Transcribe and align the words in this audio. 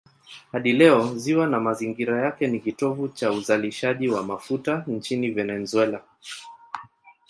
Hadi 0.51 0.71
leo 0.73 1.17
ziwa 1.17 1.47
na 1.47 1.59
mazingira 1.59 2.21
yake 2.25 2.47
ni 2.47 2.59
kitovu 2.59 3.07
cha 3.07 3.31
uzalishaji 3.31 4.07
wa 4.09 4.23
mafuta 4.23 4.83
nchini 4.87 5.31
Venezuela. 5.31 6.03